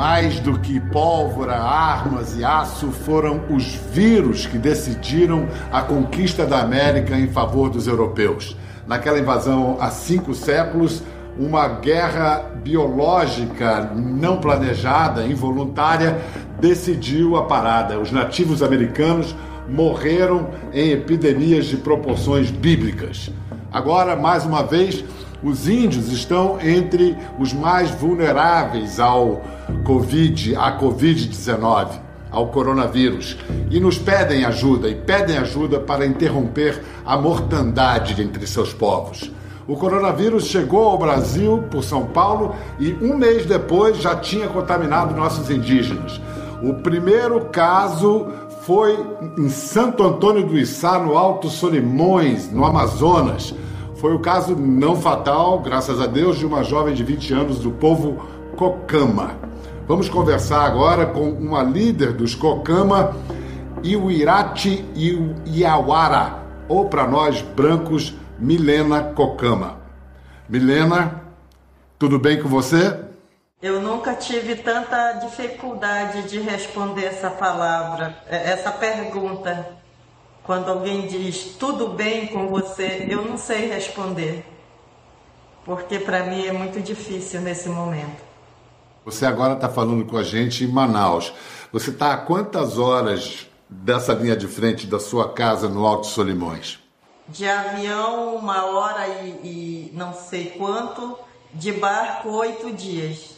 [0.00, 6.62] Mais do que pólvora, armas e aço, foram os vírus que decidiram a conquista da
[6.62, 8.56] América em favor dos europeus.
[8.86, 11.02] Naquela invasão há cinco séculos,
[11.38, 16.18] uma guerra biológica não planejada, involuntária,
[16.58, 18.00] decidiu a parada.
[18.00, 19.36] Os nativos americanos
[19.68, 23.30] morreram em epidemias de proporções bíblicas.
[23.70, 25.04] Agora, mais uma vez,
[25.42, 29.42] os índios estão entre os mais vulneráveis ao
[29.84, 31.88] Covid, à Covid-19,
[32.30, 33.36] ao coronavírus,
[33.70, 39.30] e nos pedem ajuda, e pedem ajuda para interromper a mortandade entre seus povos.
[39.66, 45.14] O coronavírus chegou ao Brasil por São Paulo e um mês depois já tinha contaminado
[45.14, 46.20] nossos indígenas.
[46.62, 48.26] O primeiro caso
[48.62, 48.98] foi
[49.38, 53.54] em Santo Antônio do Içá, no Alto Solimões, no Amazonas.
[54.00, 57.70] Foi o caso não fatal, graças a Deus, de uma jovem de 20 anos do
[57.70, 58.26] povo
[58.56, 59.36] Cocama.
[59.86, 63.14] Vamos conversar agora com uma líder dos Cocama,
[63.84, 64.86] Iuirati
[65.46, 69.76] Iauara, ou para nós brancos, Milena Cocama.
[70.48, 71.20] Milena,
[71.98, 72.98] tudo bem com você?
[73.60, 79.78] Eu nunca tive tanta dificuldade de responder essa palavra, essa pergunta.
[80.44, 84.44] Quando alguém diz tudo bem com você, eu não sei responder,
[85.64, 88.22] porque para mim é muito difícil nesse momento.
[89.04, 91.32] Você agora está falando com a gente em Manaus.
[91.72, 96.78] Você está a quantas horas dessa linha de frente da sua casa no Alto Solimões?
[97.28, 101.16] De avião, uma hora e, e não sei quanto.
[101.52, 103.36] De barco, oito dias.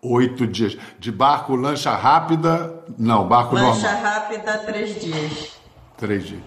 [0.00, 0.76] Oito dias.
[0.98, 2.84] De barco, lancha rápida?
[2.98, 3.92] Não, barco lancha normal.
[3.92, 5.61] Lancha rápida, três dias.
[5.96, 6.42] Três dias.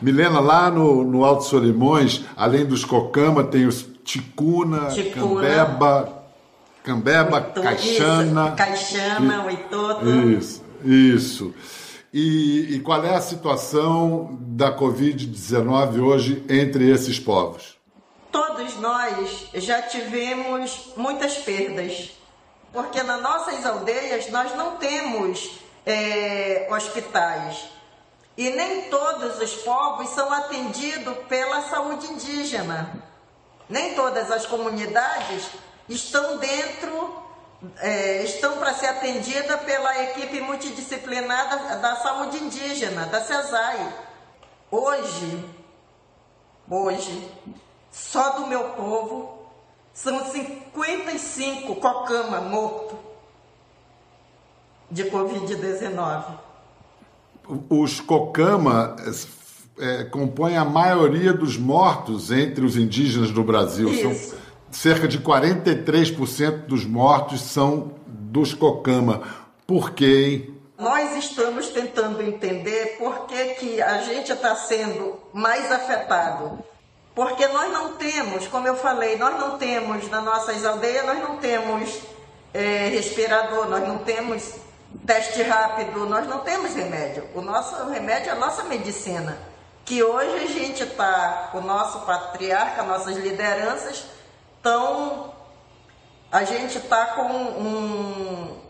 [0.00, 6.24] Milena, lá no, no Alto Solimões, além dos cocama, tem os ticuna, ticuna cambeba,
[6.82, 8.46] cambeba, Oito, caixana.
[8.48, 10.10] Isso, caixana, e, oitoto.
[10.10, 11.54] Isso, isso.
[12.12, 17.76] E, e qual é a situação da Covid-19 hoje entre esses povos?
[18.30, 22.10] Todos nós já tivemos muitas perdas,
[22.72, 25.50] porque nas nossas aldeias nós não temos
[25.86, 27.73] é, hospitais
[28.36, 33.02] e nem todos os povos são atendidos pela saúde indígena.
[33.68, 35.50] Nem todas as comunidades
[35.88, 37.22] estão dentro,
[37.78, 43.94] é, estão para ser atendidas pela equipe multidisciplinar da, da saúde indígena, da CESAI.
[44.70, 45.44] Hoje,
[46.68, 47.32] hoje,
[47.92, 49.48] só do meu povo,
[49.92, 52.98] são 55 cocama morto
[54.90, 56.43] de Covid-19
[57.68, 58.96] os Cocama
[59.78, 63.88] é, compõem a maioria dos mortos entre os indígenas do Brasil.
[63.88, 64.30] Isso.
[64.30, 64.38] São
[64.70, 69.22] cerca de 43% dos mortos são dos Cocama.
[69.66, 70.50] Por quê?
[70.76, 76.58] Nós estamos tentando entender por que, que a gente está sendo mais afetado.
[77.14, 81.36] Porque nós não temos, como eu falei, nós não temos nas nossas aldeias, nós não
[81.36, 82.00] temos
[82.52, 84.56] é, respirador, nós não temos
[85.06, 87.28] teste rápido, nós não temos remédio.
[87.34, 89.36] O nosso remédio é a nossa medicina.
[89.84, 94.04] Que hoje a gente está, o nosso patriarca, nossas lideranças,
[94.56, 95.34] estão.
[96.32, 98.60] A gente está com um.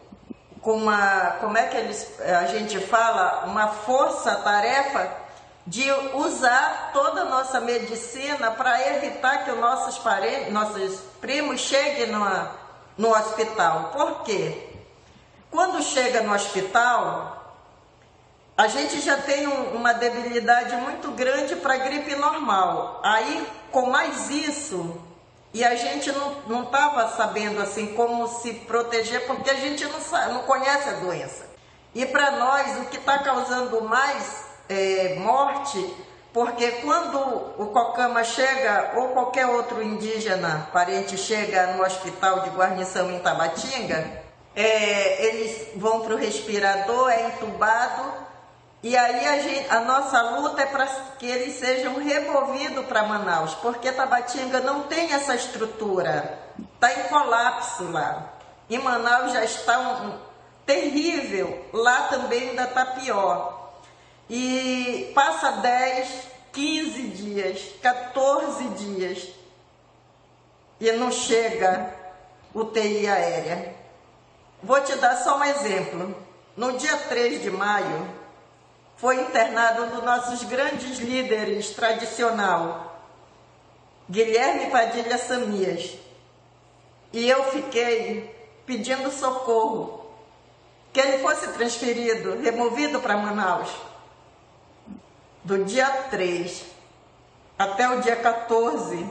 [0.61, 1.37] Com uma.
[1.41, 3.45] Como é que eles, a gente fala?
[3.47, 5.25] Uma força-tarefa
[5.67, 12.09] de usar toda a nossa medicina para evitar que os nossos parentes, nossos primos cheguem
[12.09, 12.51] numa,
[12.99, 13.91] no hospital.
[13.93, 14.74] Por quê?
[15.55, 17.55] Quando chega no hospital,
[18.57, 23.01] a gente já tem um, uma debilidade muito grande para gripe normal.
[23.05, 25.01] Aí, com mais isso,
[25.53, 26.11] e a gente
[26.49, 30.95] não estava sabendo assim como se proteger, porque a gente não, sabe, não conhece a
[30.95, 31.47] doença.
[31.95, 35.95] E para nós, o que está causando mais é, morte,
[36.33, 37.17] porque quando
[37.63, 44.24] o Cocama chega, ou qualquer outro indígena parente chega no hospital de guarnição em Tabatinga,
[44.55, 48.12] é, eles vão para o respirador, é entubado,
[48.83, 50.87] e aí a, gente, a nossa luta é para
[51.19, 56.39] que eles sejam removidos para Manaus, porque Tabatinga não tem essa estrutura,
[56.75, 58.35] está em colapso lá.
[58.69, 60.19] Em Manaus já está um, um
[60.67, 63.73] terrível, lá também ainda está pior.
[64.29, 69.29] E passa 10, 15 dias, 14 dias
[70.81, 71.95] e não chega
[72.55, 73.75] UTI aérea.
[74.64, 76.16] Vou te dar só um exemplo.
[76.56, 78.08] No dia 3 de maio,
[78.96, 82.99] foi internado um dos nossos grandes líderes tradicional,
[84.08, 85.99] Guilherme Padilha Samias.
[87.12, 88.34] E eu fiquei
[88.64, 90.06] pedindo socorro,
[90.93, 93.70] que ele fosse transferido, removido para Manaus.
[95.43, 96.64] Do dia 3
[97.58, 99.11] até o dia 14,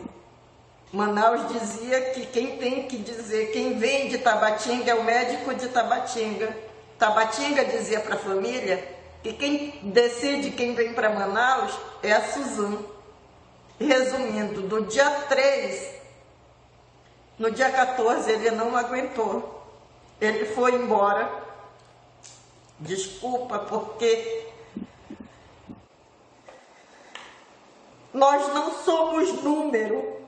[0.93, 5.67] Manaus dizia que quem tem que dizer, quem vem de Tabatinga é o médico de
[5.69, 6.55] Tabatinga.
[6.99, 8.87] Tabatinga dizia para a família
[9.23, 12.77] que quem decide quem vem para Manaus é a Suzan.
[13.79, 15.95] Resumindo, do dia 3,
[17.39, 19.65] no dia 14 ele não aguentou.
[20.21, 21.27] Ele foi embora.
[22.79, 24.45] Desculpa, porque
[28.13, 30.22] nós não somos número.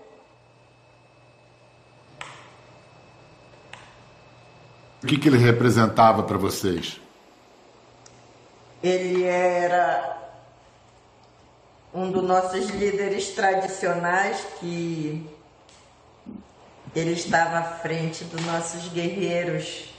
[5.06, 7.00] O que, que ele representava para vocês?
[8.82, 10.18] Ele era
[11.94, 15.30] um dos nossos líderes tradicionais que
[16.96, 19.94] ele estava à frente dos nossos guerreiros.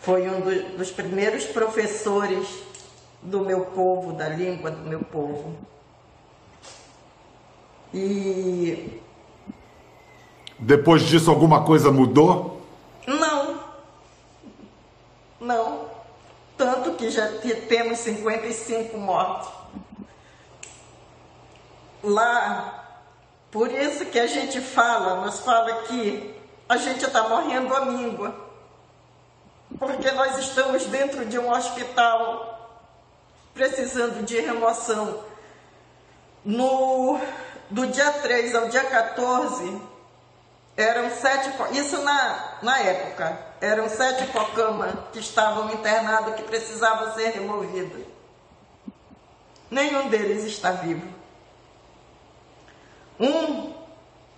[0.00, 2.48] Foi um do, dos primeiros professores
[3.22, 5.56] do meu povo, da língua do meu povo.
[7.94, 9.00] E.
[10.58, 12.56] Depois disso, alguma coisa mudou?
[13.06, 13.60] Não.
[15.40, 15.86] Não.
[16.58, 17.28] Tanto que já
[17.68, 19.48] temos 55 mortos.
[22.02, 23.00] Lá,
[23.50, 26.34] por isso que a gente fala, nós fala que
[26.68, 28.34] a gente está morrendo à míngua.
[29.78, 32.52] Porque nós estamos dentro de um hospital
[33.54, 35.24] precisando de remoção.
[36.44, 37.18] No,
[37.70, 39.80] do dia 3 ao dia 14,
[40.76, 47.30] eram sete, isso na, na época, eram sete cocamas que estavam internados que precisavam ser
[47.30, 48.04] removidos.
[49.70, 51.06] Nenhum deles está vivo.
[53.18, 53.74] Um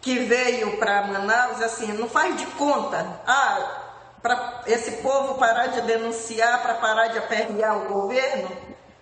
[0.01, 3.83] que veio para Manaus, assim, não faz de conta, ah,
[4.23, 8.49] para esse povo parar de denunciar, para parar de aperrear o governo,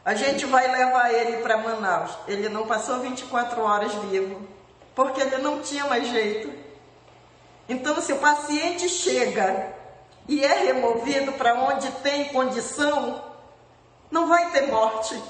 [0.04, 2.12] a gente vai levar ele para Manaus.
[2.26, 4.40] Ele não passou 24 horas vivo,
[4.94, 6.66] porque ele não tinha mais jeito.
[7.68, 9.74] Então, se o paciente chega
[10.28, 13.22] e é removido para onde tem condição,
[14.10, 15.20] não vai ter morte.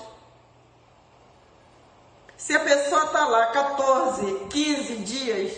[2.36, 5.52] Se a pessoa está lá 14, 15 dias.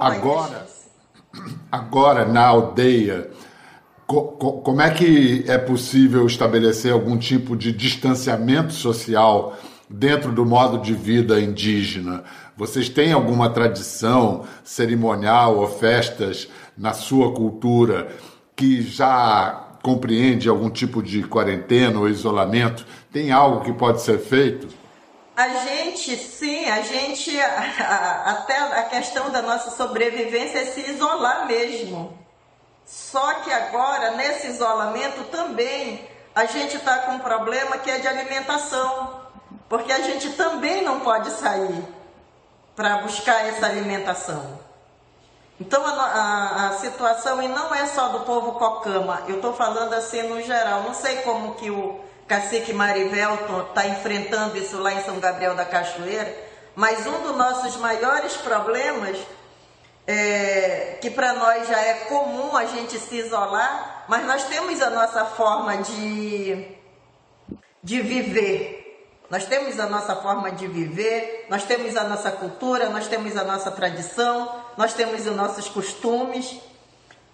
[0.00, 0.66] agora,
[1.70, 3.30] agora na aldeia,
[4.06, 9.56] co co como é que é possível estabelecer algum tipo de distanciamento social
[9.88, 12.24] dentro do modo de vida indígena?
[12.58, 18.08] Vocês têm alguma tradição cerimonial ou festas na sua cultura
[18.56, 22.84] que já compreende algum tipo de quarentena ou isolamento?
[23.12, 24.66] Tem algo que pode ser feito?
[25.36, 32.18] A gente, sim, a gente, até a questão da nossa sobrevivência é se isolar mesmo.
[32.84, 38.08] Só que agora, nesse isolamento também, a gente está com um problema que é de
[38.08, 39.20] alimentação,
[39.68, 41.97] porque a gente também não pode sair
[42.78, 44.60] para buscar essa alimentação.
[45.60, 49.92] Então a, a, a, situação e não é só do povo cocama, eu estou falando
[49.94, 50.84] assim no geral.
[50.84, 51.98] Não sei como que o
[52.28, 56.32] cacique Marivelton está enfrentando isso lá em São Gabriel da Cachoeira,
[56.76, 59.18] mas um dos nossos maiores problemas
[60.06, 64.90] é que para nós já é comum a gente se isolar, mas nós temos a
[64.90, 66.64] nossa forma de,
[67.82, 68.87] de viver.
[69.30, 73.44] Nós temos a nossa forma de viver, nós temos a nossa cultura, nós temos a
[73.44, 76.58] nossa tradição, nós temos os nossos costumes.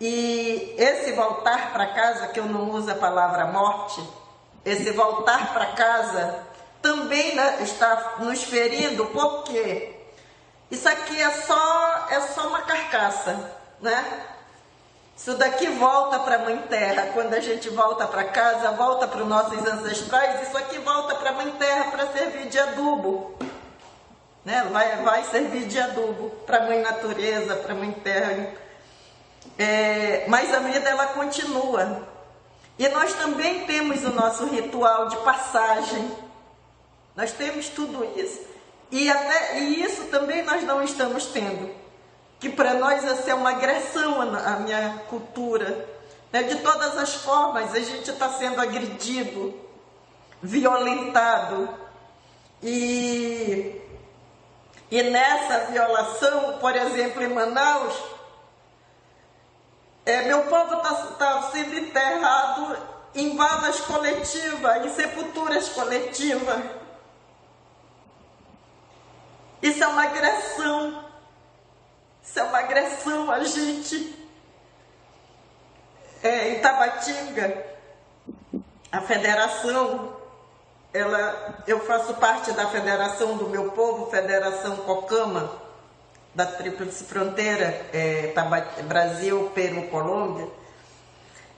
[0.01, 4.03] E esse voltar para casa, que eu não uso a palavra morte,
[4.65, 6.43] esse voltar para casa
[6.83, 9.95] também né, está nos ferindo, porque
[10.71, 14.34] isso aqui é só, é só uma carcaça, né?
[15.17, 17.11] Isso daqui volta para a Mãe Terra.
[17.15, 21.31] Quando a gente volta para casa, volta para os nossos ancestrais, isso aqui volta para
[21.31, 23.35] a Mãe Terra para servir de adubo.
[24.45, 24.69] Né?
[24.71, 28.53] Vai, vai servir de adubo para a Mãe Natureza, para a Mãe Terra.
[29.57, 32.09] É, mas a vida ela continua.
[32.77, 36.11] E nós também temos o nosso ritual de passagem.
[37.15, 38.41] Nós temos tudo isso.
[38.91, 41.84] E, até, e isso também nós não estamos tendo
[42.45, 45.89] que para nós essa é uma agressão à minha cultura.
[46.31, 46.43] Né?
[46.43, 49.59] De todas as formas, a gente está sendo agredido,
[50.43, 51.71] violentado.
[52.63, 53.81] E,
[54.91, 57.95] e nessa violação, por exemplo, em Manaus,
[60.05, 62.77] é, meu povo está tá sendo enterrado
[63.15, 66.63] em valas coletivas, em sepulturas coletivas.
[69.63, 71.04] Isso é uma agressão
[72.25, 74.25] Isso é uma agressão a gente.
[76.23, 77.65] É, em Tabatinga,
[78.91, 80.17] a federação,
[80.93, 85.53] ela, eu faço parte da federação do meu povo, Federação Cocama,
[86.35, 88.33] da Tríplice Fronteira, é,
[88.85, 90.49] Brasil, Peru, Colômbia,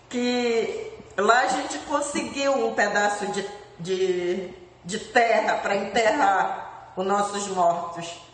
[0.09, 4.53] que lá a gente conseguiu um pedaço de, de,
[4.85, 8.26] de terra para enterrar os nossos mortos.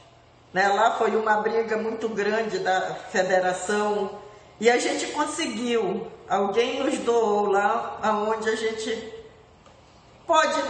[0.52, 0.68] Né?
[0.68, 4.18] Lá foi uma briga muito grande da federação
[4.60, 6.06] e a gente conseguiu.
[6.28, 9.12] Alguém nos doou lá aonde a gente
[10.26, 10.62] pode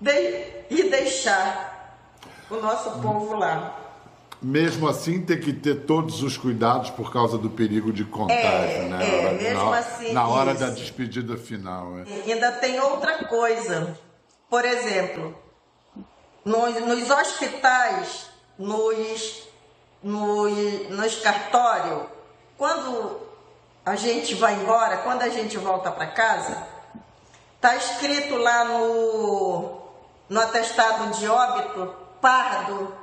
[0.00, 0.10] de,
[0.70, 1.98] ir deixar
[2.50, 3.80] o nosso povo lá.
[4.42, 8.88] Mesmo assim, tem que ter todos os cuidados por causa do perigo de contágio, é,
[8.88, 9.06] né?
[9.06, 10.12] É, mesmo na, assim.
[10.12, 10.60] Na hora isso.
[10.60, 11.98] da despedida final.
[12.00, 12.04] É.
[12.26, 13.98] E ainda tem outra coisa.
[14.50, 15.34] Por exemplo,
[16.44, 19.42] nos, nos hospitais nos,
[20.02, 22.02] nos, nos cartórios,
[22.56, 23.20] quando
[23.84, 26.66] a gente vai embora, quando a gente volta para casa,
[27.56, 29.82] está escrito lá no,
[30.28, 32.94] no atestado de óbito, pardo.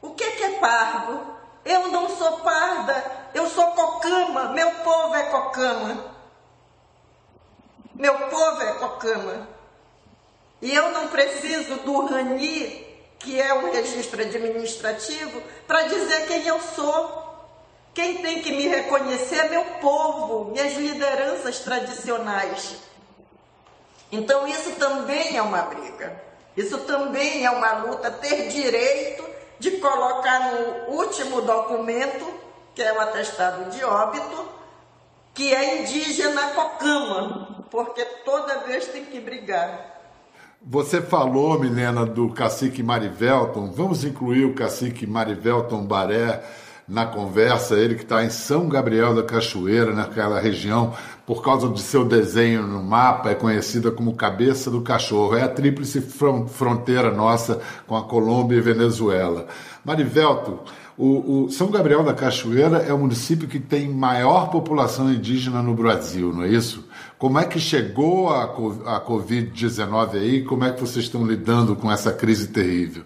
[0.00, 1.20] O que, que é pardo?
[1.64, 6.16] Eu não sou parda, eu sou cocama, meu povo é cocama.
[7.94, 9.48] Meu povo é cocama.
[10.60, 12.85] E eu não preciso do Rani
[13.18, 17.24] que é um registro administrativo, para dizer quem eu sou.
[17.94, 22.76] Quem tem que me reconhecer é meu povo, minhas lideranças tradicionais.
[24.12, 26.22] Então, isso também é uma briga.
[26.56, 29.24] Isso também é uma luta, ter direito
[29.58, 32.32] de colocar no último documento,
[32.74, 34.48] que é o atestado de óbito,
[35.34, 39.95] que é indígena cocama, porque toda vez tem que brigar.
[40.64, 43.70] Você falou, Milena, do cacique Marivelton.
[43.70, 46.42] Vamos incluir o cacique Marivelton Baré
[46.88, 50.94] na conversa, ele que está em São Gabriel da Cachoeira, naquela região,
[51.26, 55.36] por causa de seu desenho no mapa, é conhecida como Cabeça do Cachorro.
[55.36, 59.48] É a tríplice fronteira nossa com a Colômbia e Venezuela.
[59.84, 60.60] Marivelton,
[60.98, 65.74] o, o, São Gabriel da Cachoeira é o município que tem maior população indígena no
[65.74, 66.88] Brasil, não é isso?
[67.18, 70.44] Como é que chegou a, a Covid-19 aí?
[70.44, 73.04] Como é que vocês estão lidando com essa crise terrível?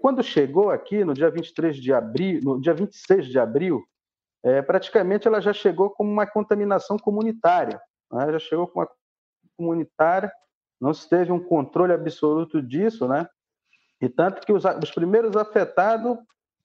[0.00, 3.82] Quando chegou aqui, no dia 23 de abril, no dia 26 de abril,
[4.42, 7.78] é, praticamente ela já chegou com uma contaminação comunitária.
[8.10, 8.32] Né?
[8.32, 8.88] Já chegou com uma
[9.56, 10.32] comunitária,
[10.80, 13.28] não se teve um controle absoluto disso, né?
[14.00, 16.16] E tanto que os, os primeiros afetados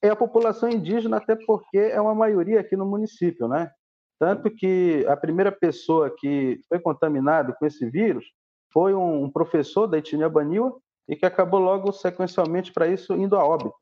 [0.03, 3.72] é a população indígena, até porque é uma maioria aqui no município, né?
[4.19, 8.25] Tanto que a primeira pessoa que foi contaminada com esse vírus
[8.72, 13.45] foi um professor da etnia Baniwa e que acabou logo sequencialmente para isso indo a
[13.45, 13.75] óbito.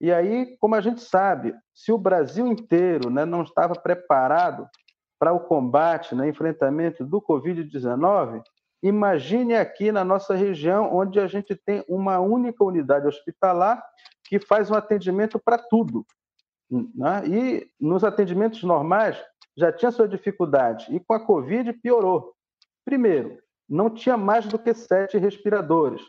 [0.00, 4.66] E aí, como a gente sabe, se o Brasil inteiro né, não estava preparado
[5.18, 8.42] para o combate, né, enfrentamento do Covid-19,
[8.82, 13.82] imagine aqui na nossa região, onde a gente tem uma única unidade hospitalar
[14.32, 16.06] que faz um atendimento para tudo.
[16.70, 17.28] Né?
[17.28, 19.22] E nos atendimentos normais,
[19.54, 22.32] já tinha sua dificuldade e com a Covid piorou.
[22.82, 26.00] Primeiro, não tinha mais do que sete respiradores,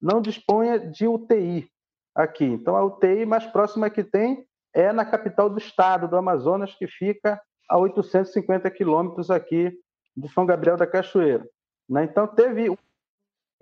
[0.00, 1.70] não dispunha de UTI
[2.14, 2.46] aqui.
[2.46, 6.86] Então, a UTI mais próxima que tem é na capital do estado, do Amazonas, que
[6.86, 9.78] fica a 850 quilômetros aqui
[10.16, 11.46] de São Gabriel da Cachoeira.
[11.86, 12.04] Né?
[12.04, 12.74] Então, teve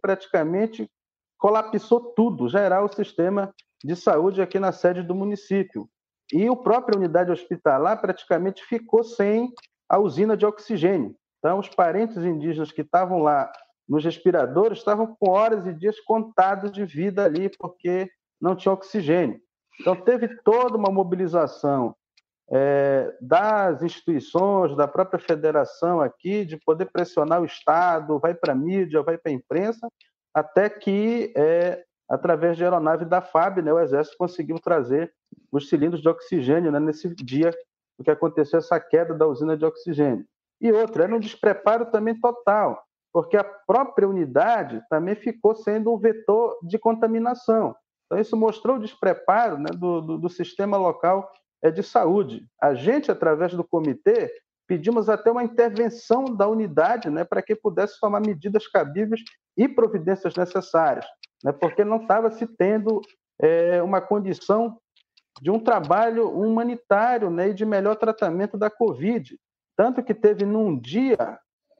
[0.00, 0.88] praticamente
[1.36, 3.52] colapsou tudo, geral, o sistema
[3.84, 5.86] de saúde aqui na sede do município.
[6.32, 9.52] E a própria unidade hospitalar praticamente ficou sem
[9.86, 11.14] a usina de oxigênio.
[11.38, 13.52] Então, os parentes indígenas que estavam lá
[13.86, 18.08] nos respiradores estavam com horas e dias contados de vida ali, porque
[18.40, 19.38] não tinha oxigênio.
[19.78, 21.94] Então, teve toda uma mobilização
[22.50, 28.56] é, das instituições, da própria federação aqui, de poder pressionar o Estado, vai para a
[28.56, 29.86] mídia, vai para a imprensa,
[30.32, 35.12] até que é, através de aeronave da FAB, né, o Exército conseguiu trazer
[35.50, 37.50] os cilindros de oxigênio né, nesse dia
[38.02, 40.26] que aconteceu essa queda da usina de oxigênio.
[40.60, 42.82] E outra, era um despreparo também total,
[43.12, 47.74] porque a própria unidade também ficou sendo um vetor de contaminação.
[48.06, 51.30] Então, isso mostrou o despreparo né, do, do, do sistema local
[51.62, 52.46] é, de saúde.
[52.60, 54.30] A gente, através do comitê,
[54.66, 59.22] pedimos até uma intervenção da unidade né, para que pudesse tomar medidas cabíveis
[59.56, 61.06] e providências necessárias
[61.44, 63.02] né, porque não estava se tendo
[63.38, 64.78] é, uma condição
[65.42, 69.38] de um trabalho humanitário né, e de melhor tratamento da Covid.
[69.76, 71.38] Tanto que teve num dia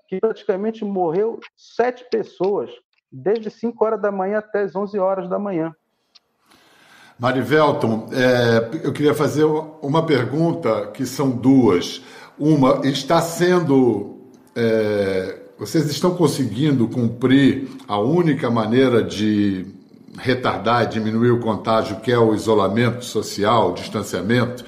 [0.09, 2.71] que praticamente morreu sete pessoas,
[3.11, 5.75] desde 5 horas da manhã até as 11 horas da manhã.
[7.19, 12.03] Marivelton, é, eu queria fazer uma pergunta que são duas.
[12.37, 14.31] Uma, está sendo.
[14.57, 19.65] É, vocês estão conseguindo cumprir a única maneira de
[20.19, 24.63] retardar e diminuir o contágio, que é o isolamento social, o distanciamento?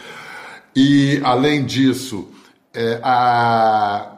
[0.75, 2.27] E, além disso,
[2.73, 4.11] é, a,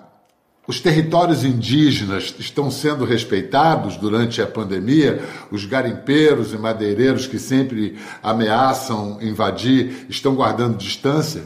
[0.69, 5.21] os territórios indígenas estão sendo respeitados durante a pandemia?
[5.51, 11.43] Os garimpeiros e madeireiros que sempre ameaçam invadir estão guardando distância?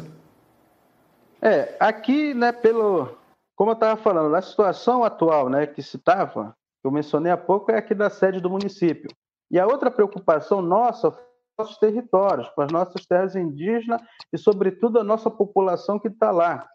[1.41, 3.22] É, aqui, né, pelo.
[3.57, 7.37] Como eu estava falando, na situação atual né, que se estava, que eu mencionei há
[7.37, 9.11] pouco, é aqui da sede do município.
[9.51, 11.17] E a outra preocupação nossa
[11.59, 14.01] nossos territórios, com as nossas terras indígenas
[14.33, 16.67] e, sobretudo, a nossa população que está lá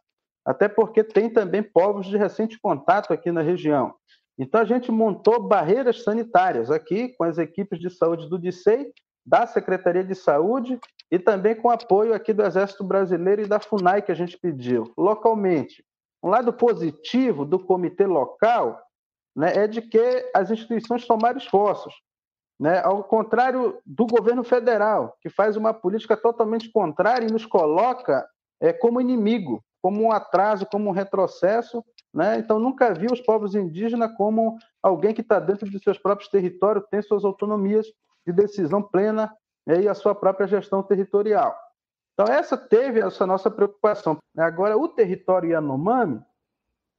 [0.48, 3.93] até porque tem também povos de recente contato aqui na região.
[4.39, 8.93] Então a gente montou barreiras sanitárias aqui com as equipes de saúde do DICEI,
[9.25, 10.79] da Secretaria de Saúde
[11.12, 14.89] e também com apoio aqui do Exército Brasileiro e da FUNAI que a gente pediu,
[14.98, 15.84] localmente.
[16.27, 18.81] Um lado positivo do comitê local
[19.34, 21.93] né, é de que as instituições tomaram esforços.
[22.60, 28.27] Né, ao contrário do governo federal, que faz uma política totalmente contrária e nos coloca
[28.60, 31.81] é, como inimigo como um atraso, como um retrocesso.
[32.13, 32.39] Né?
[32.39, 36.84] Então, nunca vi os povos indígenas como alguém que está dentro de seus próprios territórios,
[36.91, 37.88] tem suas autonomias
[38.25, 39.34] de decisão plena
[39.65, 39.79] né?
[39.79, 41.55] e a sua própria gestão territorial.
[42.19, 44.17] Então, essa teve essa nossa preocupação.
[44.36, 46.19] Agora, o território Yanomami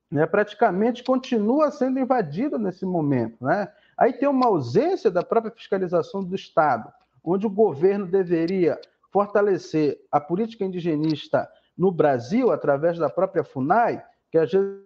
[0.08, 3.44] né, praticamente continua sendo invadido nesse momento.
[3.44, 3.66] Né?
[3.96, 6.92] Aí tem uma ausência da própria fiscalização do Estado,
[7.24, 14.38] onde o governo deveria fortalecer a política indigenista no Brasil, através da própria FUNAI, que
[14.38, 14.84] às vezes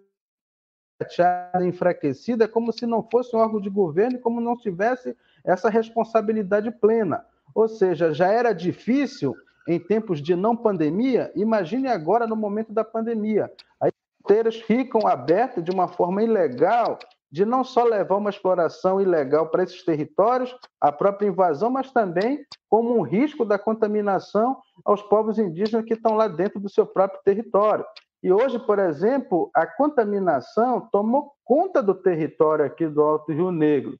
[1.19, 5.69] é enfraquecida, como se não fosse um órgão de governo e como não tivesse essa
[5.69, 7.23] responsabilidade plena.
[7.53, 9.35] Ou seja, já era difícil
[9.67, 13.51] em tempos de não pandemia, imagine agora no momento da pandemia.
[13.79, 13.91] As
[14.21, 16.99] fronteiras ficam abertas de uma forma ilegal,
[17.31, 22.45] de não só levar uma exploração ilegal para esses territórios, a própria invasão, mas também
[22.69, 27.21] como um risco da contaminação aos povos indígenas que estão lá dentro do seu próprio
[27.23, 27.85] território.
[28.21, 33.97] E hoje, por exemplo, a contaminação tomou conta do território aqui do Alto Rio Negro.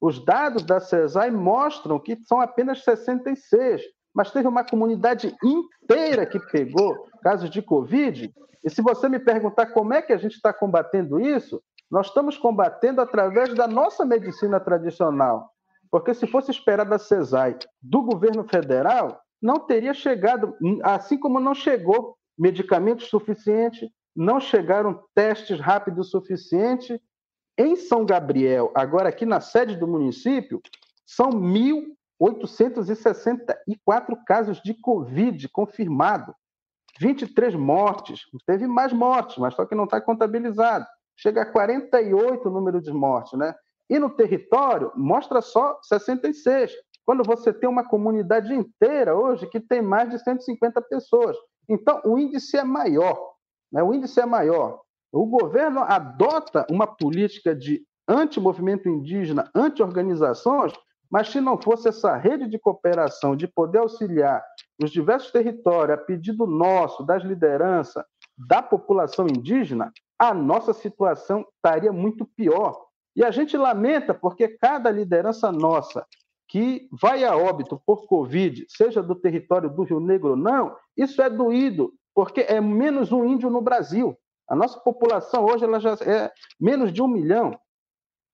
[0.00, 3.82] Os dados da CESAI mostram que são apenas 66,
[4.18, 8.34] mas teve uma comunidade inteira que pegou casos de Covid.
[8.64, 12.36] E se você me perguntar como é que a gente está combatendo isso, nós estamos
[12.36, 15.52] combatendo através da nossa medicina tradicional.
[15.88, 20.52] Porque se fosse esperado a CESAI do governo federal, não teria chegado,
[20.82, 26.98] assim como não chegou medicamentos suficientes, não chegaram testes rápidos suficientes.
[27.56, 30.60] Em São Gabriel, agora aqui na sede do município,
[31.06, 31.30] são
[32.20, 36.34] 1.864 casos de Covid confirmados,
[37.00, 38.22] 23 mortes.
[38.46, 40.86] Teve mais mortes, mas só que não está contabilizado
[41.18, 43.54] chega a 48 o número de mortes, né?
[43.90, 46.72] E no território, mostra só 66.
[47.04, 51.36] Quando você tem uma comunidade inteira hoje que tem mais de 150 pessoas.
[51.68, 53.18] Então, o índice é maior.
[53.72, 53.82] Né?
[53.82, 54.82] O índice é maior.
[55.10, 60.72] O governo adota uma política de anti-movimento indígena, anti-organizações,
[61.10, 64.44] mas se não fosse essa rede de cooperação, de poder auxiliar
[64.82, 68.04] os diversos territórios, a pedido nosso, das lideranças,
[68.36, 72.86] da população indígena, a nossa situação estaria muito pior.
[73.16, 76.06] E a gente lamenta porque cada liderança nossa
[76.48, 81.20] que vai a óbito por Covid, seja do território do Rio Negro ou não, isso
[81.20, 84.16] é doído, porque é menos um índio no Brasil.
[84.48, 87.58] A nossa população hoje ela já é menos de um milhão.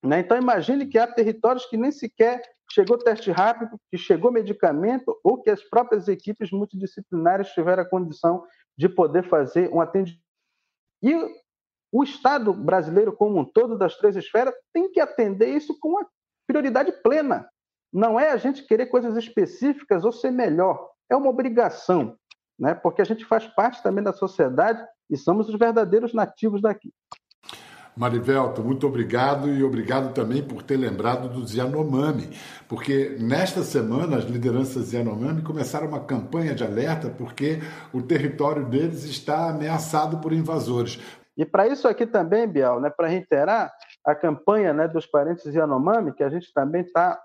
[0.02, 0.20] Né?
[0.20, 5.40] Então, imagine que há territórios que nem sequer chegou teste rápido, que chegou medicamento, ou
[5.40, 8.44] que as próprias equipes multidisciplinares tiveram a condição
[8.76, 10.22] de poder fazer um atendimento.
[11.02, 11.14] E
[11.92, 16.06] o Estado brasileiro como um todo, das três esferas, tem que atender isso com uma
[16.46, 17.48] prioridade plena.
[17.92, 22.16] Não é a gente querer coisas específicas ou ser melhor, é uma obrigação,
[22.58, 22.74] né?
[22.74, 26.92] porque a gente faz parte também da sociedade e somos os verdadeiros nativos daqui.
[27.96, 32.28] Marivelto, muito obrigado e obrigado também por ter lembrado dos Yanomami,
[32.68, 37.60] porque nesta semana as lideranças Yanomami começaram uma campanha de alerta porque
[37.92, 40.98] o território deles está ameaçado por invasores.
[41.36, 43.72] E para isso aqui também, Bial, né, para reiterar
[44.04, 47.20] a campanha né, dos parentes Yanomami, que a gente também está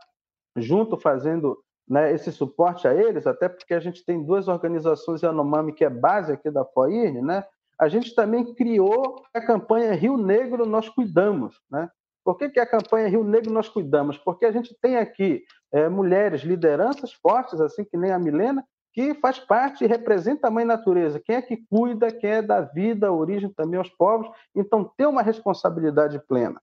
[0.56, 5.74] junto fazendo né, esse suporte a eles, até porque a gente tem duas organizações Yanomami
[5.74, 7.44] que é base aqui da FOIRN, né?
[7.80, 11.90] A gente também criou a campanha Rio Negro Nós Cuidamos, né?
[12.24, 14.18] Por que, que a campanha Rio Negro Nós Cuidamos?
[14.18, 18.64] Porque a gente tem aqui é, mulheres, lideranças fortes, assim que nem a Milena,
[18.94, 21.22] que faz parte e representa a mãe natureza.
[21.24, 24.30] Quem é que cuida, quem é da vida, origem também aos povos.
[24.54, 26.62] Então, tem uma responsabilidade plena.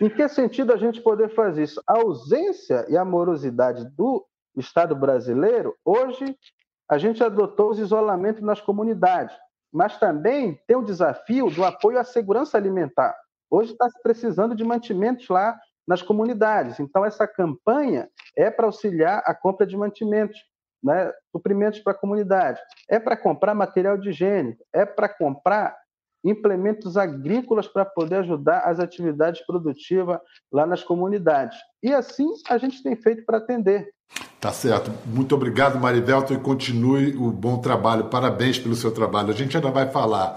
[0.00, 1.82] Em que sentido a gente poder fazer isso?
[1.86, 6.36] A ausência e a morosidade do Estado brasileiro, hoje
[6.88, 9.34] a gente adotou os isolamentos nas comunidades,
[9.72, 13.16] mas também tem o desafio do apoio à segurança alimentar.
[13.50, 16.78] Hoje está se precisando de mantimentos lá nas comunidades.
[16.78, 20.38] Então, essa campanha é para auxiliar a compra de mantimentos,
[20.82, 25.76] né, suprimentos para a comunidade, é para comprar material de higiene, é para comprar
[26.24, 30.20] implementos agrícolas para poder ajudar as atividades produtivas
[30.52, 31.58] lá nas comunidades.
[31.82, 33.92] E assim a gente tem feito para atender.
[34.42, 34.90] Tá certo.
[35.06, 38.06] Muito obrigado, Marivelto, e continue o bom trabalho.
[38.06, 39.30] Parabéns pelo seu trabalho.
[39.30, 40.34] A gente ainda vai falar.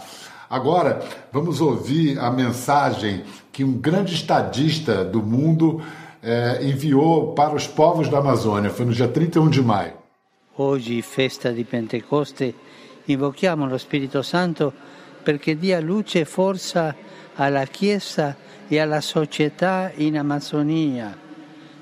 [0.47, 5.81] Agora, vamos ouvir a mensagem que um grande estadista do mundo
[6.21, 8.69] eh, enviou para os povos da Amazônia.
[8.69, 9.93] Foi no dia 31 de maio.
[10.55, 12.53] Hoje, festa di Pentecoste,
[13.07, 14.71] invochiamo lo Spirito Santo
[15.23, 16.95] perché dia luce e forza
[17.37, 18.37] alla Chiesa
[18.67, 21.24] e alla società in Amazzonia,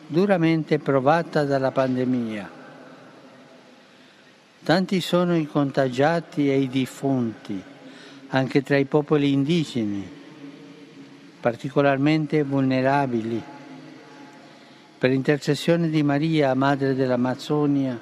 [0.08, 2.62] duramente provata dalla pandemia.
[4.64, 7.62] Tanti sono i contagiati e i defunti,
[8.30, 10.08] anche tra i popoli indigeni,
[11.40, 13.42] particolarmente vulnerabili.
[14.98, 18.00] Per intercessione di Maria, Madre dell'Amazzonia,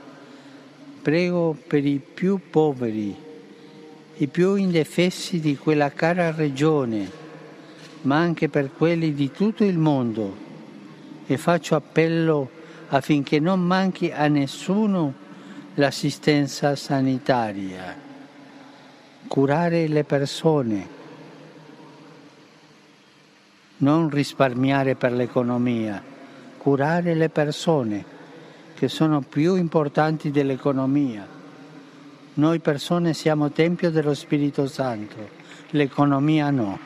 [1.02, 3.30] prego per i più poveri
[4.22, 7.10] i più indefessi di quella cara regione,
[8.04, 10.50] ma anche per quelli di tutto il mondo
[11.34, 12.50] e faccio appello
[12.90, 15.14] affinché non manchi a nessuno
[15.76, 18.10] l'assistenza sanitaria.
[19.28, 20.88] Curare le persone,
[23.78, 26.04] non risparmiare per l'economia,
[26.58, 28.06] curare le persone
[28.74, 31.40] che sono più importanti dell'economia
[32.34, 35.16] Noi persone siamo tempio dello Spirito Santo,
[35.72, 36.80] l'economia no.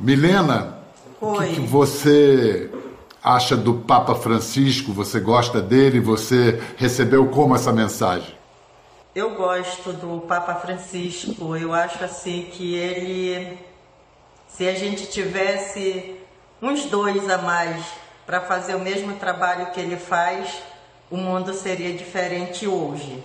[0.00, 0.80] Milena,
[1.18, 2.70] o que, que você
[3.24, 4.92] acha do Papa Francisco?
[4.92, 5.98] Você gosta dele?
[5.98, 8.34] Você recebeu como essa mensagem?
[9.14, 11.56] Eu gosto do Papa Francisco.
[11.56, 13.58] Eu acho assim que ele,
[14.46, 16.20] se a gente tivesse
[16.60, 17.82] uns dois a mais
[18.26, 20.62] para fazer o mesmo trabalho que ele faz,
[21.10, 23.24] o mundo seria diferente hoje.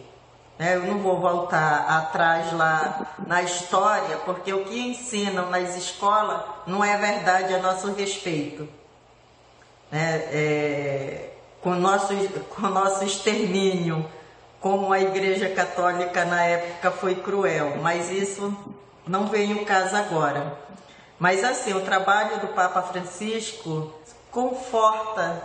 [0.58, 0.76] Né?
[0.76, 6.84] Eu não vou voltar atrás lá na história, porque o que ensinam nas escolas não
[6.84, 8.79] é verdade a nosso respeito.
[9.92, 10.16] Né?
[10.32, 11.30] É,
[11.62, 12.14] com, nosso,
[12.56, 14.06] com nosso extermínio,
[14.60, 18.56] como a Igreja Católica na época foi cruel, mas isso
[19.08, 20.58] não vem o caso agora.
[21.18, 23.94] Mas assim, o trabalho do Papa Francisco
[24.32, 25.44] conforta,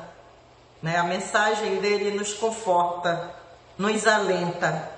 [0.82, 0.96] né?
[0.98, 3.30] a mensagem dele nos conforta,
[3.78, 4.90] nos alenta.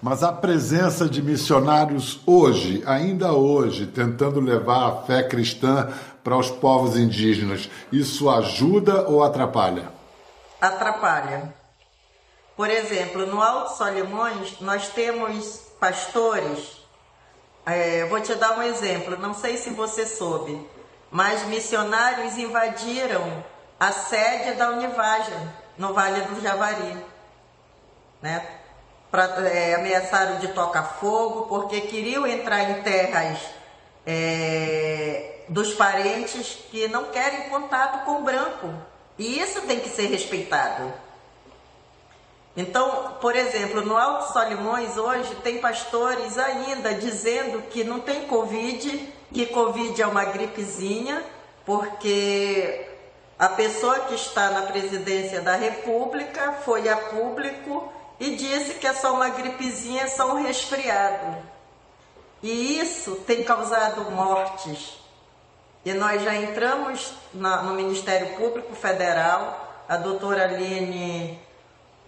[0.00, 5.88] Mas a presença de missionários hoje, ainda hoje, tentando levar a fé cristã
[6.24, 9.92] para os povos indígenas, isso ajuda ou atrapalha?
[10.60, 11.54] Atrapalha.
[12.56, 16.82] Por exemplo, no Alto Solimões, nós temos pastores.
[17.66, 20.66] É, vou te dar um exemplo, não sei se você soube,
[21.10, 23.44] mas missionários invadiram
[23.78, 26.96] a sede da Univaja, no Vale do Javari.
[28.20, 28.42] Né?
[29.14, 33.38] pra, é, ameaçaram de tocar fogo, porque queriam entrar em terras
[34.04, 35.13] é,
[35.54, 38.74] dos parentes que não querem contato com o branco.
[39.16, 40.92] E isso tem que ser respeitado.
[42.56, 49.12] Então, por exemplo, no Alto Solimões hoje tem pastores ainda dizendo que não tem Covid,
[49.32, 51.24] que Covid é uma gripezinha,
[51.64, 52.88] porque
[53.38, 58.92] a pessoa que está na presidência da República foi a público e disse que é
[58.92, 61.36] só uma gripezinha, é só um resfriado.
[62.42, 65.03] E isso tem causado mortes.
[65.84, 71.38] E nós já entramos na, no Ministério Público Federal, a doutora Aline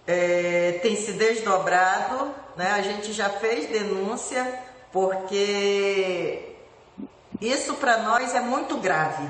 [0.07, 2.71] é, tem se desdobrado, né?
[2.71, 4.61] a gente já fez denúncia,
[4.91, 6.55] porque
[7.39, 9.29] isso para nós é muito grave.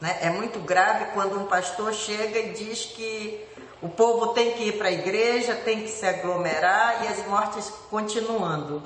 [0.00, 0.18] Né?
[0.22, 3.44] É muito grave quando um pastor chega e diz que
[3.82, 7.70] o povo tem que ir para a igreja, tem que se aglomerar e as mortes
[7.90, 8.82] continuando.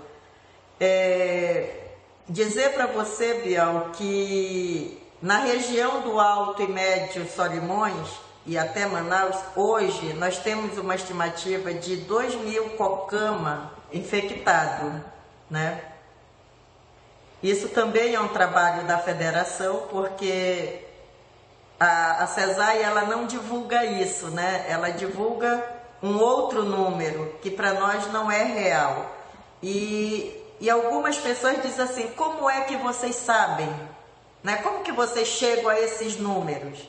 [0.81, 1.82] É,
[2.29, 8.09] dizer para você, Bial, que na região do Alto e Médio Solimões
[8.45, 15.01] e até Manaus, hoje nós temos uma estimativa de 2 mil cocama infectados,
[15.49, 15.81] né?
[17.43, 20.85] Isso também é um trabalho da federação, porque
[21.79, 24.67] a, a CESAI ela não divulga isso, né?
[24.69, 25.65] Ela divulga
[26.03, 29.11] um outro número que para nós não é real.
[29.63, 33.69] E, e algumas pessoas dizem assim, como é que vocês sabem?
[34.45, 34.59] Né?
[34.59, 36.89] Como que vocês chegam a esses números?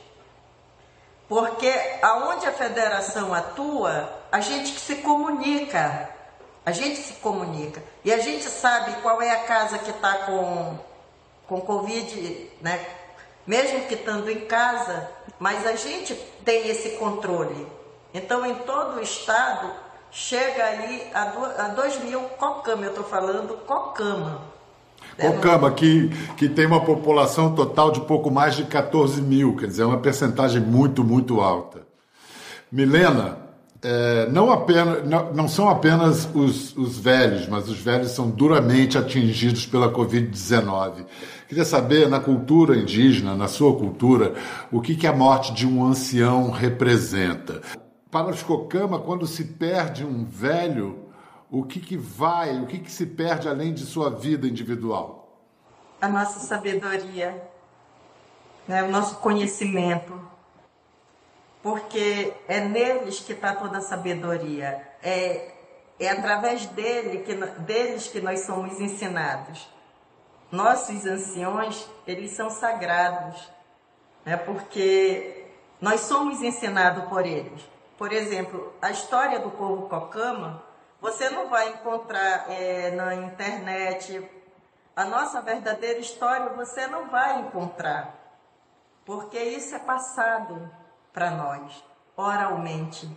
[1.28, 1.68] Porque
[2.00, 6.08] aonde a federação atua, a gente se comunica.
[6.64, 7.82] A gente se comunica.
[8.04, 10.78] E a gente sabe qual é a casa que está com,
[11.48, 12.86] com Covid, né?
[13.44, 17.66] mesmo que estando em casa, mas a gente tem esse controle.
[18.14, 19.72] Então, em todo o estado,
[20.14, 24.40] chega aí a 2 mil cocama, eu estou falando cocama.
[25.20, 29.82] Cocama, que, que tem uma população total de pouco mais de 14 mil, quer dizer,
[29.82, 31.82] é uma percentagem muito, muito alta.
[32.70, 33.38] Milena,
[33.82, 38.96] é, não, apenas, não, não, são apenas os, os velhos, mas os velhos são duramente
[38.96, 41.04] atingidos pela Covid-19.
[41.48, 44.34] Queria saber, na cultura indígena, na sua cultura,
[44.72, 47.60] o que, que a morte de um ancião representa.
[48.14, 51.08] Para os Cocama, quando se perde um velho,
[51.50, 55.36] o que, que vai, o que, que se perde além de sua vida individual?
[56.00, 57.42] A nossa sabedoria,
[58.68, 58.84] né?
[58.84, 60.16] o nosso conhecimento,
[61.60, 65.52] porque é neles que está toda a sabedoria, é,
[65.98, 69.68] é através dele que, deles que nós somos ensinados.
[70.52, 73.50] Nossos anciões, eles são sagrados,
[74.24, 74.36] né?
[74.36, 75.46] porque
[75.80, 77.73] nós somos ensinados por eles.
[77.96, 80.62] Por exemplo, a história do povo Cocama,
[81.00, 84.28] você não vai encontrar é, na internet.
[84.96, 88.14] A nossa verdadeira história você não vai encontrar,
[89.04, 90.70] porque isso é passado
[91.12, 91.84] para nós,
[92.16, 93.08] oralmente.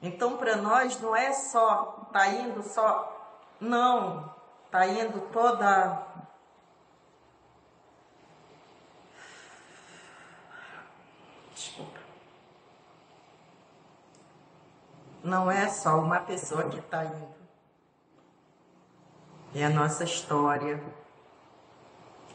[0.00, 4.32] Então, para nós, não é só, tá indo só, não,
[4.70, 6.06] tá indo toda.
[11.54, 12.04] Desculpa.
[15.24, 17.34] Não é só uma pessoa que está indo.
[19.54, 20.82] É a nossa história,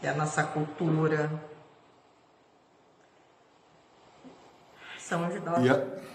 [0.02, 1.30] é a nossa cultura.
[4.98, 6.09] São os a,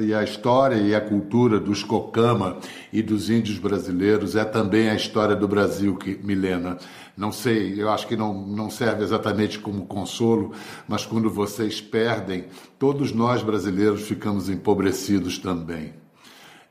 [0.00, 2.58] e a história e a cultura dos Cocama
[2.92, 6.78] e dos índios brasileiros é também a história do Brasil, que, Milena.
[7.16, 10.52] Não sei, eu acho que não, não serve exatamente como consolo,
[10.88, 12.46] mas quando vocês perdem,
[12.78, 15.92] todos nós brasileiros ficamos empobrecidos também.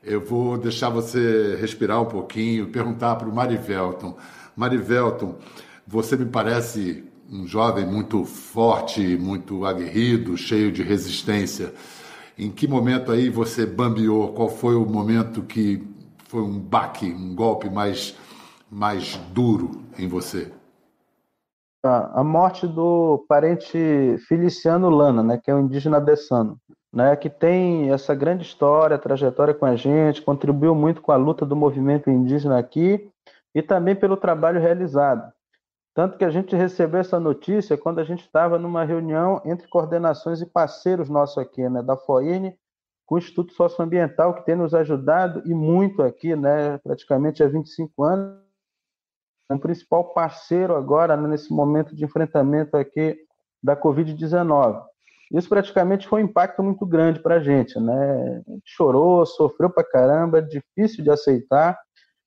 [0.02, 4.16] Eu vou deixar você respirar um pouquinho, perguntar para o Marivelton.
[4.56, 5.38] Marivelton,
[5.86, 11.72] você me parece um jovem muito forte, muito aguerrido, cheio de resistência.
[12.38, 14.32] Em que momento aí você bambeou?
[14.32, 15.86] Qual foi o momento que
[16.28, 18.16] foi um baque, um golpe mais
[18.72, 20.50] mais duro em você?
[21.84, 26.56] A morte do parente Feliciano Lana, né, que é um indígena dessano,
[26.92, 31.44] né, que tem essa grande história, trajetória com a gente, contribuiu muito com a luta
[31.44, 33.10] do movimento indígena aqui
[33.52, 35.32] e também pelo trabalho realizado.
[35.94, 40.40] Tanto que a gente recebeu essa notícia quando a gente estava numa reunião entre coordenações
[40.40, 42.56] e parceiros nossos aqui, né, da FOINE,
[43.04, 48.04] com o Instituto Socioambiental, que tem nos ajudado e muito aqui, né, praticamente há 25
[48.04, 48.40] anos,
[49.50, 53.18] um principal parceiro agora nesse momento de enfrentamento aqui
[53.62, 54.82] da Covid-19.
[55.32, 58.42] Isso praticamente foi um impacto muito grande para a gente, né?
[58.46, 61.78] A gente chorou, sofreu para caramba, difícil de aceitar,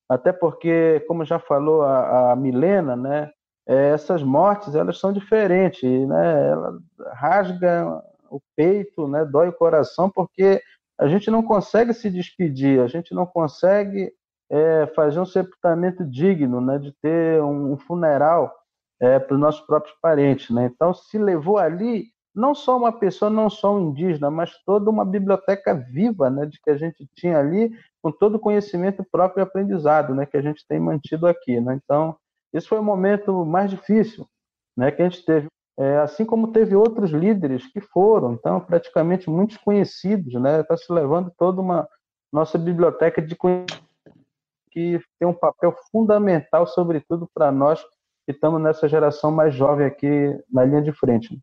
[0.10, 3.32] até porque, como já falou a, a Milena, né?
[3.68, 6.50] É, essas mortes elas são diferentes, né?
[6.50, 6.80] Ela
[7.14, 9.26] rasga o peito, né?
[9.26, 10.62] Dói o coração, porque
[10.98, 14.12] a gente não consegue se despedir, a gente não consegue
[14.50, 18.54] é, fazer um sepultamento digno, né, de ter um funeral
[19.00, 20.50] é, para os nossos próprios parentes.
[20.50, 20.66] Né?
[20.74, 25.06] Então, se levou ali não só uma pessoa, não só um indígena, mas toda uma
[25.06, 29.44] biblioteca viva né, de que a gente tinha ali, com todo o conhecimento próprio e
[29.44, 31.60] aprendizado né, que a gente tem mantido aqui.
[31.62, 31.80] Né?
[31.84, 32.16] Então,
[32.56, 34.26] esse foi o momento mais difícil
[34.78, 35.48] né, que a gente teve.
[35.78, 40.62] É, assim como teve outros líderes que foram, então, praticamente muitos conhecidos, né?
[40.62, 41.86] Está se levando toda uma
[42.32, 43.84] nossa biblioteca de conhecimento
[44.72, 47.82] que tem um papel fundamental, sobretudo para nós
[48.26, 51.38] que estamos nessa geração mais jovem aqui na linha de frente.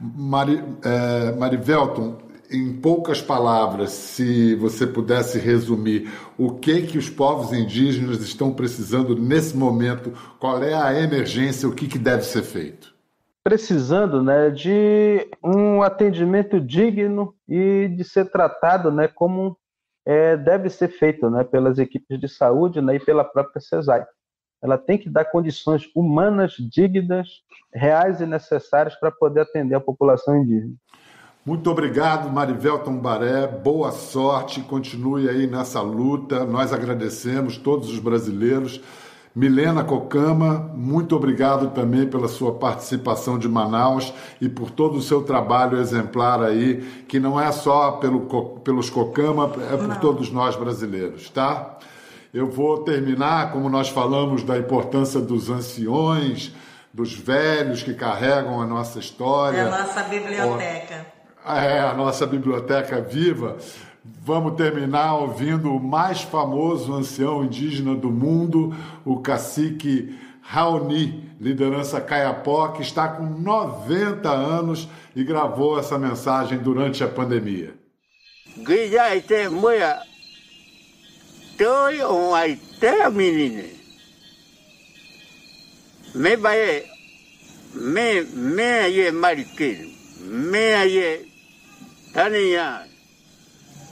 [0.00, 2.18] Mari, é, Marivelton,
[2.50, 9.14] em poucas palavras, se você pudesse resumir o que que os povos indígenas estão precisando
[9.14, 12.94] nesse momento, qual é a emergência, o que, que deve ser feito?
[13.44, 19.56] Precisando né, de um atendimento digno e de ser tratado né, como
[20.06, 24.06] é, deve ser feito né, pelas equipes de saúde né, e pela própria CESAI.
[24.62, 27.28] ela tem que dar condições humanas, dignas,
[27.72, 30.74] reais e necessárias para poder atender a população indígena.
[31.48, 33.46] Muito obrigado, Marivel Tombaré.
[33.46, 36.44] Boa sorte, continue aí nessa luta.
[36.44, 38.82] Nós agradecemos todos os brasileiros.
[39.34, 45.22] Milena Cocama, muito obrigado também pela sua participação de Manaus e por todo o seu
[45.22, 48.26] trabalho exemplar aí, que não é só pelo,
[48.62, 50.00] pelos Cocama, é por não.
[50.00, 51.78] todos nós brasileiros, tá?
[52.34, 56.54] Eu vou terminar, como nós falamos da importância dos anciões,
[56.92, 59.56] dos velhos que carregam a nossa história.
[59.56, 61.16] É a nossa biblioteca
[61.48, 63.56] é, a nossa biblioteca viva,
[64.04, 72.68] vamos terminar ouvindo o mais famoso ancião indígena do mundo, o cacique Raoni, liderança Caiapó,
[72.68, 77.74] que está com 90 anos e gravou essa mensagem durante a pandemia.
[86.14, 86.36] Me
[87.74, 89.88] me me ye mariqueiro,
[90.22, 91.27] me ye
[92.14, 92.86] tani ya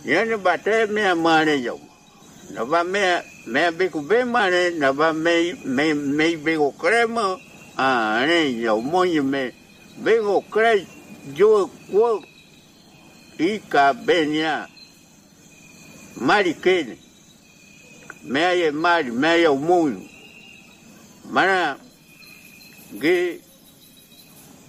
[0.05, 1.81] yani bate me mane yo.
[2.55, 6.71] Na ba me me be ku be mane na ba me me me be ko
[6.73, 7.39] crema
[7.77, 8.81] a ne yo.
[8.81, 9.53] Mo ni me
[10.05, 10.87] be ko cre
[11.35, 12.23] yo ko
[13.39, 14.67] i ka benya
[16.21, 16.97] mari kene
[18.25, 19.93] me ye mari me yo mo
[21.31, 21.77] mana
[23.01, 23.41] ge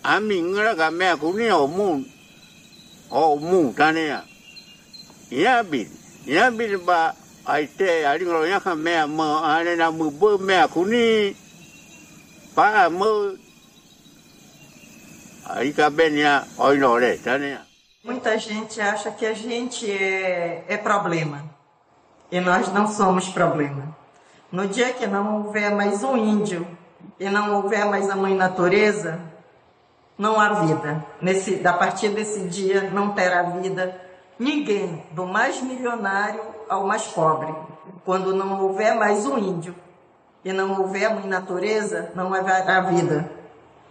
[0.03, 2.03] ami ngara ka me ku ni o mo
[3.11, 4.21] o mu tane ya.
[5.29, 5.87] Ya bi
[6.25, 7.15] ya bi ba
[7.45, 11.35] ai te ari ngro ya ka me ma ane na mu bo me kuni.
[12.55, 13.35] Pa mo
[15.49, 17.61] aí ka benya oi no re tane ya.
[18.03, 21.43] Muita gente acha que a gente é, é problema.
[22.31, 23.95] E nós não somos problema.
[24.51, 26.65] No dia que não houver mais um índio
[27.19, 29.19] e não houver mais a mãe natureza,
[30.17, 31.05] não há vida.
[31.21, 34.01] Nesse, a partir desse dia não terá vida
[34.39, 37.53] ninguém, do mais milionário ao mais pobre.
[38.05, 39.75] Quando não houver mais um índio
[40.43, 43.29] e não houver mãe natureza, não haverá vida.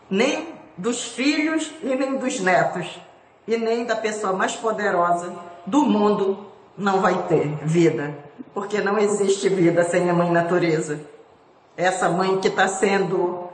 [0.09, 3.01] Nem dos filhos e nem dos netos.
[3.47, 5.33] E nem da pessoa mais poderosa
[5.65, 8.15] do mundo não vai ter vida.
[8.53, 11.01] Porque não existe vida sem a mãe natureza.
[11.77, 13.49] Essa mãe que está sendo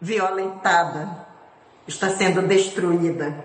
[0.00, 1.23] violentada,
[1.86, 3.44] está sendo destruída.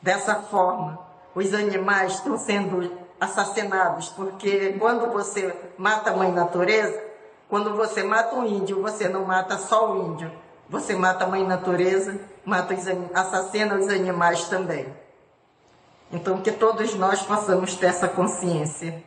[0.00, 0.98] Dessa forma,
[1.34, 7.02] os animais estão sendo assassinados, porque quando você mata a mãe natureza,
[7.48, 10.30] quando você mata um índio, você não mata só o índio,
[10.68, 14.86] você mata a mãe natureza, mata os, assassina os animais também.
[16.12, 19.02] Então, que todos nós possamos ter essa consciência.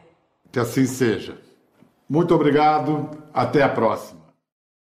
[0.52, 1.38] Que assim seja.
[2.10, 4.19] Muito obrigado, até a próxima.